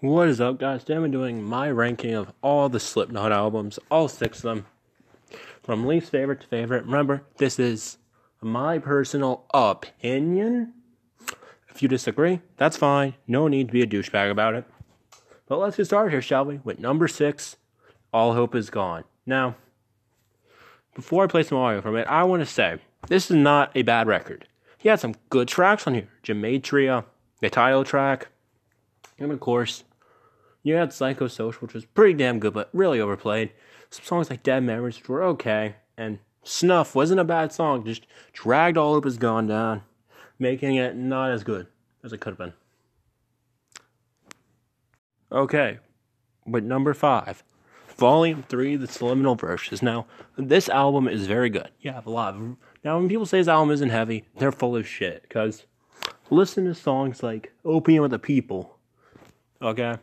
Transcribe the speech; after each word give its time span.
What 0.00 0.28
is 0.28 0.40
up, 0.40 0.58
guys? 0.58 0.82
Today 0.82 0.96
I'm 0.96 1.10
doing 1.10 1.42
my 1.42 1.70
ranking 1.70 2.14
of 2.14 2.32
all 2.40 2.70
the 2.70 2.80
Slipknot 2.80 3.32
albums, 3.32 3.78
all 3.90 4.08
six 4.08 4.38
of 4.38 4.44
them, 4.44 4.66
from 5.62 5.86
least 5.86 6.10
favorite 6.10 6.40
to 6.40 6.46
favorite. 6.46 6.86
Remember, 6.86 7.22
this 7.36 7.58
is 7.58 7.98
my 8.40 8.78
personal 8.78 9.44
opinion. 9.52 10.72
If 11.68 11.82
you 11.82 11.88
disagree, 11.88 12.40
that's 12.56 12.78
fine. 12.78 13.12
No 13.26 13.46
need 13.46 13.66
to 13.66 13.72
be 13.74 13.82
a 13.82 13.86
douchebag 13.86 14.30
about 14.30 14.54
it. 14.54 14.64
But 15.46 15.58
let's 15.58 15.76
get 15.76 15.84
started 15.84 16.12
here, 16.12 16.22
shall 16.22 16.46
we? 16.46 16.60
With 16.64 16.78
number 16.78 17.06
six, 17.06 17.56
All 18.10 18.32
Hope 18.32 18.54
Is 18.54 18.70
Gone. 18.70 19.04
Now, 19.26 19.56
before 20.94 21.24
I 21.24 21.26
play 21.26 21.42
some 21.42 21.58
audio 21.58 21.82
from 21.82 21.96
it, 21.96 22.06
I 22.06 22.22
want 22.24 22.40
to 22.40 22.46
say 22.46 22.78
this 23.08 23.30
is 23.30 23.36
not 23.36 23.70
a 23.74 23.82
bad 23.82 24.06
record. 24.06 24.48
He 24.78 24.88
had 24.88 24.98
some 24.98 25.16
good 25.28 25.48
tracks 25.48 25.86
on 25.86 25.92
here. 25.92 26.08
Gematria, 26.24 27.04
the 27.42 27.50
title 27.50 27.84
track, 27.84 28.28
and 29.20 29.30
of 29.30 29.38
course, 29.38 29.84
you 30.62 30.74
had 30.74 30.90
Psychosocial, 30.90 31.62
which 31.62 31.74
was 31.74 31.84
pretty 31.84 32.14
damn 32.14 32.40
good, 32.40 32.54
but 32.54 32.70
really 32.72 33.00
overplayed. 33.00 33.52
Some 33.90 34.04
songs 34.04 34.30
like 34.30 34.42
Dead 34.42 34.62
Memories, 34.62 34.96
which 34.98 35.08
were 35.08 35.22
okay, 35.22 35.76
and 35.96 36.18
Snuff 36.42 36.94
wasn't 36.94 37.20
a 37.20 37.24
bad 37.24 37.52
song, 37.52 37.84
just 37.84 38.06
dragged 38.32 38.76
All 38.76 38.94
Hope 38.94 39.06
Is 39.06 39.18
Gone 39.18 39.46
down, 39.46 39.82
making 40.38 40.76
it 40.76 40.96
not 40.96 41.30
as 41.30 41.44
good 41.44 41.66
as 42.02 42.12
it 42.12 42.20
could 42.20 42.30
have 42.30 42.38
been. 42.38 42.52
Okay, 45.32 45.78
with 46.46 46.64
number 46.64 46.94
five, 46.94 47.44
Volume 47.96 48.42
3, 48.48 48.76
The 48.76 48.86
Subliminal 48.86 49.34
Verses. 49.34 49.82
Now, 49.82 50.06
this 50.36 50.68
album 50.68 51.06
is 51.06 51.26
very 51.26 51.50
good. 51.50 51.68
You 51.80 51.92
have 51.92 52.06
a 52.06 52.10
lot 52.10 52.34
of. 52.34 52.56
Now, 52.82 52.98
when 52.98 53.08
people 53.08 53.26
say 53.26 53.38
this 53.38 53.48
album 53.48 53.70
isn't 53.70 53.90
heavy, 53.90 54.24
they're 54.38 54.50
full 54.50 54.74
of 54.74 54.88
shit, 54.88 55.22
because 55.22 55.66
listen 56.30 56.64
to 56.64 56.74
songs 56.74 57.22
like 57.22 57.52
Opium 57.64 58.04
of 58.04 58.10
the 58.10 58.18
People, 58.18 58.78
okay? 59.62 59.96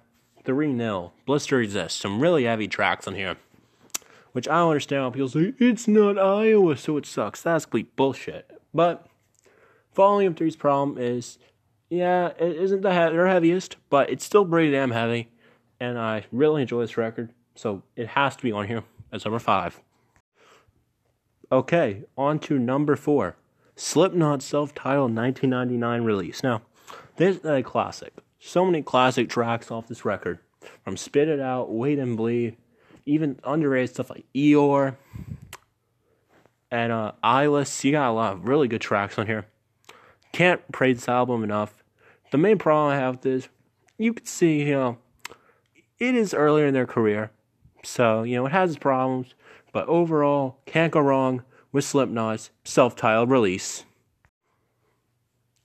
3 0.43 0.77
0, 0.77 1.13
Blister 1.25 1.61
exists. 1.61 1.99
some 1.99 2.21
really 2.21 2.45
heavy 2.45 2.67
tracks 2.67 3.07
on 3.07 3.15
here. 3.15 3.35
Which 4.31 4.47
I 4.47 4.59
don't 4.59 4.69
understand 4.69 5.01
how 5.01 5.09
people 5.09 5.29
say, 5.29 5.53
it's 5.59 5.87
not 5.87 6.17
Iowa, 6.17 6.77
so 6.77 6.97
it 6.97 7.05
sucks. 7.05 7.41
That's 7.41 7.65
complete 7.65 7.95
bullshit. 7.95 8.51
But 8.73 9.07
Volume 9.95 10.35
3's 10.35 10.55
problem 10.55 10.97
is, 10.97 11.39
yeah, 11.89 12.27
it 12.39 12.55
isn't 12.55 12.81
the 12.81 12.91
he- 12.91 13.11
their 13.15 13.27
heaviest, 13.27 13.77
but 13.89 14.09
it's 14.09 14.23
still 14.23 14.45
pretty 14.45 14.71
damn 14.71 14.91
heavy. 14.91 15.29
And 15.79 15.97
I 15.97 16.25
really 16.31 16.61
enjoy 16.61 16.81
this 16.81 16.97
record, 16.97 17.33
so 17.55 17.83
it 17.95 18.09
has 18.09 18.35
to 18.35 18.43
be 18.43 18.51
on 18.51 18.67
here 18.67 18.83
as 19.11 19.25
number 19.25 19.39
5. 19.39 19.81
Okay, 21.51 22.03
on 22.17 22.39
to 22.39 22.59
number 22.59 22.95
4. 22.95 23.35
Slipknot 23.75 24.41
self 24.41 24.73
titled 24.73 25.15
1999 25.15 26.03
release. 26.03 26.43
Now, 26.43 26.61
this 27.15 27.37
is 27.37 27.45
a 27.45 27.63
classic. 27.63 28.13
So 28.47 28.65
many 28.65 28.81
classic 28.81 29.27
tracks 29.27 29.71
off 29.71 29.89
this 29.89 30.05
record. 30.05 30.39
From 30.85 30.95
Spit 30.95 31.27
It 31.27 31.41
Out, 31.41 31.69
Wait 31.69 31.99
and 31.99 32.15
Bleed, 32.15 32.55
even 33.05 33.41
underrated 33.43 33.89
stuff 33.89 34.09
like 34.09 34.23
Eeyore 34.33 34.95
and 36.71 36.93
uh, 36.93 37.11
Eyeless. 37.21 37.83
You 37.83 37.91
got 37.91 38.09
a 38.09 38.13
lot 38.13 38.31
of 38.31 38.47
really 38.47 38.69
good 38.69 38.79
tracks 38.79 39.19
on 39.19 39.27
here. 39.27 39.47
Can't 40.31 40.61
praise 40.71 40.99
this 40.99 41.09
album 41.09 41.43
enough. 41.43 41.83
The 42.31 42.37
main 42.37 42.57
problem 42.57 42.93
I 42.93 42.95
have 42.95 43.15
with 43.15 43.21
this, 43.23 43.49
you 43.97 44.13
can 44.13 44.25
see, 44.25 44.61
you 44.61 44.71
know, 44.71 44.97
it 45.99 46.15
is 46.15 46.33
earlier 46.33 46.67
in 46.67 46.73
their 46.73 46.87
career. 46.87 47.31
So, 47.83 48.23
you 48.23 48.37
know, 48.37 48.45
it 48.45 48.53
has 48.53 48.69
its 48.69 48.79
problems. 48.79 49.35
But 49.73 49.89
overall, 49.89 50.59
can't 50.65 50.93
go 50.93 51.01
wrong 51.01 51.43
with 51.73 51.83
Slipknot's 51.83 52.51
self 52.63 52.95
titled 52.95 53.29
release. 53.29 53.83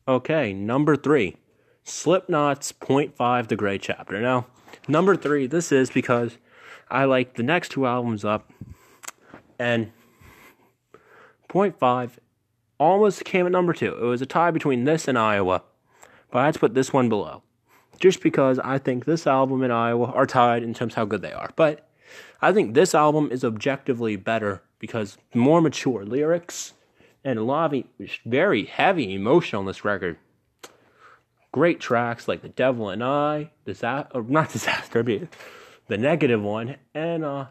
Okay, 0.09 0.53
number 0.53 0.97
three 0.97 1.37
Slipknot's 1.85 2.73
0.5 2.73 3.49
The 3.49 3.57
Gray 3.57 3.79
Chapter. 3.79 4.21
Now, 4.21 4.47
number 4.87 5.17
three, 5.17 5.47
this 5.47 5.73
is 5.73 5.91
because 5.91 6.39
I 6.91 7.05
like 7.05 7.35
the 7.35 7.43
next 7.43 7.71
two 7.71 7.87
albums 7.87 8.25
up, 8.25 8.53
and 9.59 9.93
0.5 11.49 12.11
almost 12.79 13.25
came 13.25 13.47
at 13.47 13.53
number 13.53 13.73
two. 13.73 13.97
It 13.97 14.05
was 14.05 14.23
a 14.23 14.27
tie 14.27 14.51
between 14.51 14.85
this 14.85 15.09
and 15.09 15.19
Iowa, 15.19 15.63
but 16.31 16.39
I 16.39 16.45
had 16.47 16.55
to 16.55 16.61
put 16.61 16.75
this 16.75 16.93
one 16.93 17.09
below. 17.09 17.43
Just 17.99 18.23
because 18.23 18.59
I 18.59 18.79
think 18.79 19.05
this 19.05 19.27
album 19.27 19.63
and 19.63 19.73
Iowa 19.73 20.07
are 20.07 20.27
tied 20.27 20.63
in 20.63 20.75
terms 20.75 20.95
of 20.95 20.97
how 20.97 21.05
good 21.05 21.23
they 21.23 21.33
are. 21.33 21.51
But 21.55 21.89
I 22.41 22.53
think 22.53 22.75
this 22.75 22.95
album 22.95 23.29
is 23.31 23.45
objectively 23.45 24.17
better 24.17 24.63
because 24.79 25.19
more 25.35 25.61
mature 25.61 26.05
lyrics 26.05 26.73
and 27.23 27.39
a 27.39 27.45
lot 27.45 27.73
of 27.73 27.85
very 28.27 28.65
heavy 28.65 29.15
emotion 29.15 29.59
on 29.59 29.67
this 29.67 29.85
record. 29.85 30.17
Great 31.53 31.81
tracks 31.81 32.27
like 32.27 32.43
The 32.43 32.49
Devil 32.49 32.89
and 32.89 33.05
I, 33.05 33.51
disaster, 33.65 34.23
not 34.23 34.51
Disaster, 34.51 35.03
but 35.03 35.29
the 35.89 35.99
negative 35.99 36.43
one, 36.43 36.77
and 36.95 37.25
uh, 37.25 37.47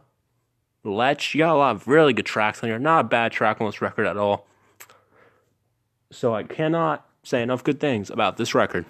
Lech. 0.83 1.33
You 1.33 1.39
got 1.39 1.53
a 1.53 1.57
lot 1.57 1.75
of 1.75 1.87
really 1.87 2.13
good 2.13 2.25
tracks 2.25 2.63
on 2.63 2.69
here. 2.69 2.79
Not 2.79 3.05
a 3.05 3.07
bad 3.07 3.31
track 3.31 3.61
on 3.61 3.67
this 3.67 3.81
record 3.81 4.07
at 4.07 4.17
all. 4.17 4.47
So 6.11 6.33
I 6.33 6.43
cannot 6.43 7.07
say 7.23 7.41
enough 7.41 7.63
good 7.63 7.79
things 7.79 8.09
about 8.09 8.37
this 8.37 8.55
record. 8.55 8.85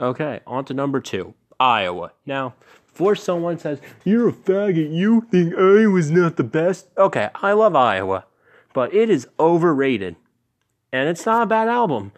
Okay, 0.00 0.40
on 0.46 0.64
to 0.64 0.74
number 0.74 1.00
two, 1.00 1.34
Iowa. 1.60 2.12
Now, 2.26 2.54
before 2.88 3.14
someone 3.14 3.58
says, 3.58 3.78
You're 4.04 4.28
a 4.28 4.32
faggot, 4.32 4.92
you 4.92 5.26
think 5.30 5.54
Iowa's 5.54 6.10
not 6.10 6.36
the 6.36 6.44
best. 6.44 6.88
Okay, 6.98 7.30
I 7.36 7.52
love 7.52 7.76
Iowa, 7.76 8.26
but 8.72 8.92
it 8.92 9.08
is 9.08 9.28
overrated. 9.38 10.16
And 10.94 11.08
it's 11.08 11.26
not 11.26 11.42
a 11.42 11.46
bad 11.46 11.66
album. 11.66 12.12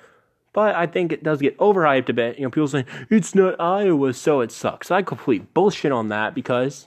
But 0.52 0.74
I 0.74 0.86
think 0.86 1.10
it 1.10 1.22
does 1.22 1.40
get 1.40 1.56
overhyped 1.56 2.10
a 2.10 2.12
bit. 2.12 2.36
You 2.36 2.44
know, 2.44 2.50
people 2.50 2.68
saying, 2.68 2.84
It's 3.08 3.34
not 3.34 3.58
Iowa, 3.58 4.12
so 4.12 4.40
it 4.40 4.52
sucks. 4.52 4.90
I 4.90 5.00
complete 5.00 5.54
bullshit 5.54 5.92
on 5.92 6.08
that 6.08 6.34
because 6.34 6.86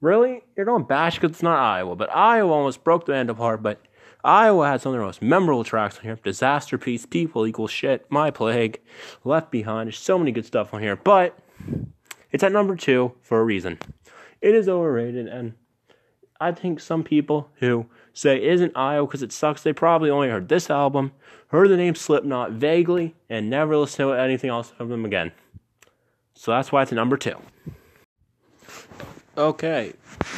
really? 0.00 0.44
You're 0.56 0.66
going 0.66 0.84
bash 0.84 1.16
because 1.16 1.32
it's 1.32 1.42
not 1.42 1.58
Iowa. 1.58 1.96
But 1.96 2.14
Iowa 2.14 2.52
almost 2.52 2.84
broke 2.84 3.06
the 3.06 3.12
band 3.12 3.28
apart, 3.28 3.60
but 3.60 3.80
Iowa 4.22 4.68
had 4.68 4.80
some 4.80 4.94
of 4.94 5.00
the 5.00 5.04
most 5.04 5.20
memorable 5.20 5.64
tracks 5.64 5.98
on 5.98 6.04
here. 6.04 6.16
Disasterpiece, 6.16 7.10
People 7.10 7.44
Equal 7.44 7.66
Shit, 7.66 8.06
My 8.08 8.30
Plague, 8.30 8.80
Left 9.24 9.50
Behind. 9.50 9.88
There's 9.88 9.98
so 9.98 10.16
many 10.16 10.30
good 10.30 10.46
stuff 10.46 10.72
on 10.72 10.80
here. 10.80 10.94
But 10.94 11.36
it's 12.30 12.44
at 12.44 12.52
number 12.52 12.76
two 12.76 13.14
for 13.20 13.40
a 13.40 13.44
reason. 13.44 13.80
It 14.40 14.54
is 14.54 14.68
overrated, 14.68 15.26
and 15.26 15.54
I 16.44 16.52
think 16.52 16.78
some 16.78 17.04
people 17.04 17.48
who 17.60 17.86
say 18.12 18.36
is 18.36 18.60
isn't 18.60 18.76
Iowa 18.76 19.06
because 19.06 19.22
it 19.22 19.32
sucks, 19.32 19.62
they 19.62 19.72
probably 19.72 20.10
only 20.10 20.28
heard 20.28 20.50
this 20.50 20.68
album, 20.68 21.12
heard 21.48 21.70
the 21.70 21.76
name 21.78 21.94
Slipknot 21.94 22.52
vaguely, 22.52 23.14
and 23.30 23.48
never 23.48 23.78
listened 23.78 24.08
to 24.08 24.12
anything 24.12 24.50
else 24.50 24.74
of 24.78 24.90
them 24.90 25.06
again. 25.06 25.32
So 26.34 26.50
that's 26.50 26.70
why 26.70 26.82
it's 26.82 26.92
number 26.92 27.16
two. 27.16 27.36
Okay, 29.38 29.94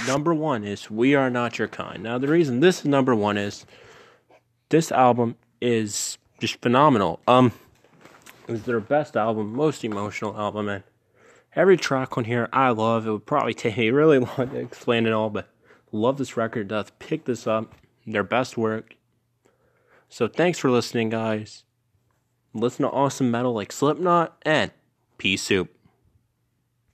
number 0.06 0.32
one 0.32 0.62
is 0.62 0.88
We 0.88 1.16
Are 1.16 1.28
Not 1.28 1.58
Your 1.58 1.66
Kind. 1.66 2.04
Now, 2.04 2.18
the 2.18 2.28
reason 2.28 2.60
this 2.60 2.78
is 2.78 2.84
number 2.84 3.16
one 3.16 3.36
is 3.36 3.66
this 4.68 4.92
album 4.92 5.34
is 5.60 6.18
just 6.38 6.62
phenomenal. 6.62 7.18
Um, 7.26 7.50
it 8.46 8.52
was 8.52 8.62
their 8.62 8.78
best 8.78 9.16
album, 9.16 9.56
most 9.56 9.82
emotional 9.82 10.38
album, 10.38 10.68
and 10.68 10.84
every 11.56 11.76
track 11.76 12.16
on 12.16 12.26
here 12.26 12.48
I 12.52 12.70
love. 12.70 13.08
It 13.08 13.10
would 13.10 13.26
probably 13.26 13.54
take 13.54 13.76
me 13.76 13.90
really 13.90 14.20
long 14.20 14.36
to 14.36 14.56
explain 14.56 15.04
it 15.04 15.12
all, 15.12 15.30
but 15.30 15.50
love 15.92 16.18
this 16.18 16.36
record. 16.36 16.68
Does 16.68 16.90
pick 16.98 17.24
this 17.24 17.46
up, 17.46 17.74
their 18.06 18.22
best 18.22 18.56
work. 18.56 18.96
So 20.08 20.28
thanks 20.28 20.58
for 20.58 20.70
listening, 20.70 21.10
guys. 21.10 21.64
Listen 22.54 22.84
to 22.84 22.90
awesome 22.90 23.30
metal 23.30 23.52
like 23.52 23.72
Slipknot 23.72 24.36
and 24.42 24.70
Pea 25.18 25.36
Soup. 25.36 25.75